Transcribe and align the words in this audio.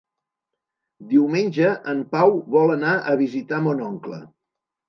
Diumenge 1.11 1.69
en 1.93 2.01
Pau 2.15 2.33
vol 2.57 2.75
anar 2.79 2.97
a 3.13 3.17
visitar 3.23 3.63
mon 3.67 3.89
oncle. 3.93 4.23